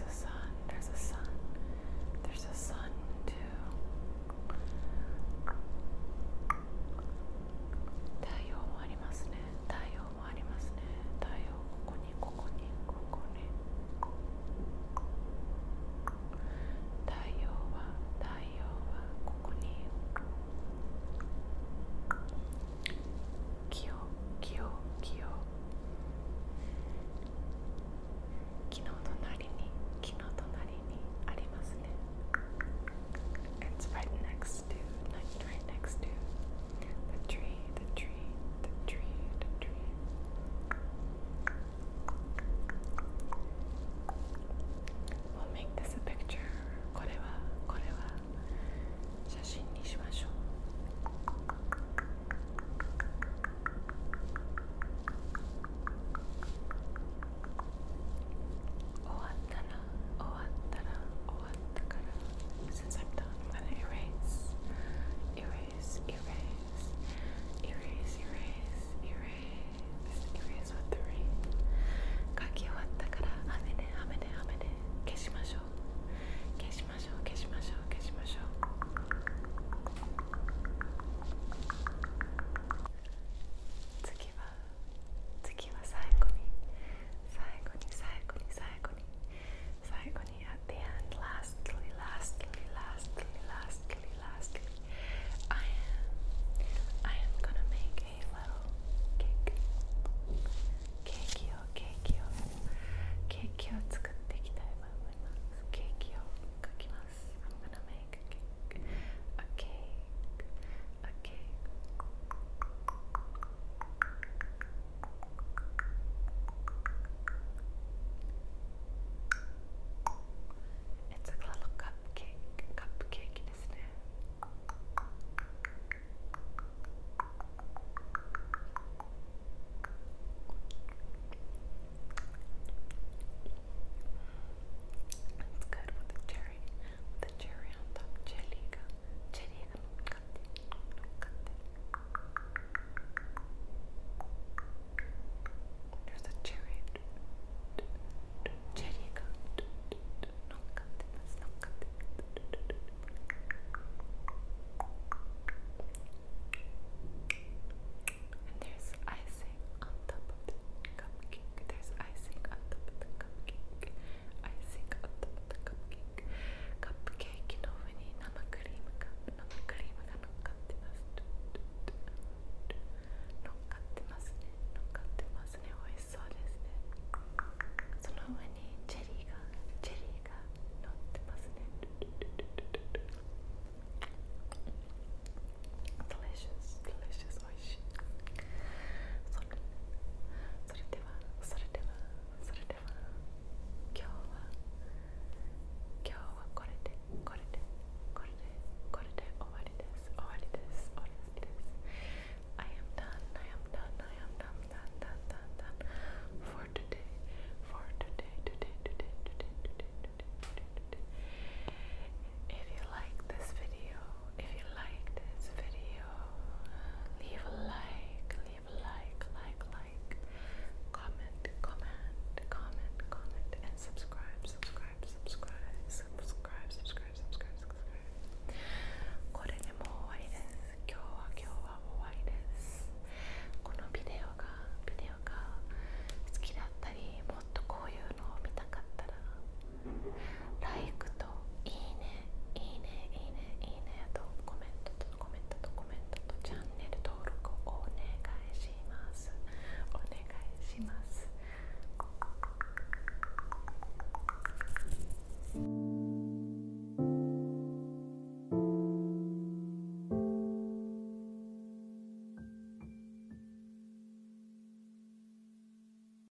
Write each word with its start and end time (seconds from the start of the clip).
necessário. 0.00 0.33